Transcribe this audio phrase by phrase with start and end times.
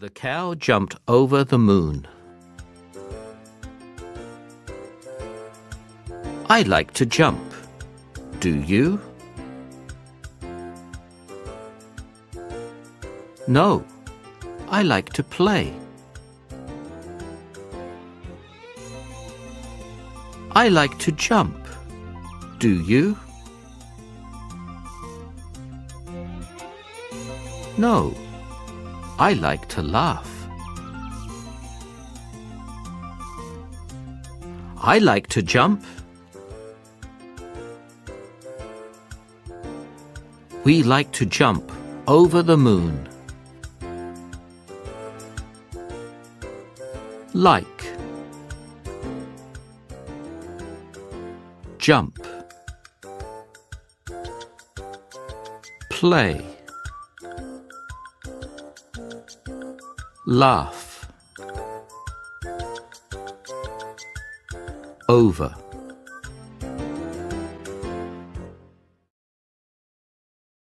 [0.00, 2.08] The cow jumped over the moon.
[6.48, 7.52] I like to jump.
[8.38, 8.98] Do you?
[13.46, 13.84] No,
[14.70, 15.74] I like to play.
[20.52, 21.68] I like to jump.
[22.58, 23.18] Do you?
[27.76, 28.14] No,
[29.20, 30.30] I like to laugh.
[34.78, 35.84] I like to jump.
[40.64, 41.70] We like to jump
[42.08, 43.06] over the moon.
[47.34, 47.92] Like.
[51.76, 52.26] Jump.
[55.90, 56.59] Play.
[60.30, 61.10] Laugh.
[65.08, 65.69] Over.